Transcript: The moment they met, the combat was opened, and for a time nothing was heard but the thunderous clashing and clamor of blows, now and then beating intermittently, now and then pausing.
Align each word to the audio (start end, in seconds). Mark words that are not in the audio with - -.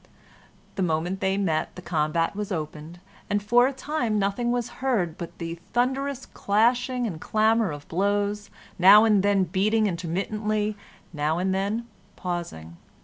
The 0.77 0.81
moment 0.81 1.19
they 1.19 1.37
met, 1.37 1.75
the 1.75 1.81
combat 1.83 2.35
was 2.35 2.51
opened, 2.51 2.99
and 3.29 3.39
for 3.43 3.67
a 3.67 3.71
time 3.71 4.17
nothing 4.17 4.51
was 4.51 4.67
heard 4.81 5.15
but 5.15 5.37
the 5.37 5.59
thunderous 5.73 6.25
clashing 6.25 7.05
and 7.05 7.21
clamor 7.21 7.69
of 7.71 7.87
blows, 7.87 8.49
now 8.79 9.03
and 9.03 9.21
then 9.21 9.43
beating 9.43 9.85
intermittently, 9.85 10.75
now 11.13 11.37
and 11.37 11.53
then 11.53 11.87
pausing. 12.15 12.77